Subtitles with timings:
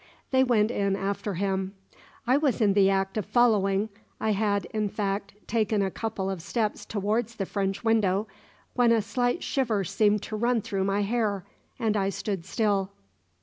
[0.31, 1.75] They went in after him.
[2.25, 3.89] I was in the act of following
[4.19, 8.27] I had, in fact, taken a couple of steps towards the French window
[8.73, 11.45] when a slight shiver seemed to run through my hair,
[11.77, 12.89] and I stood still.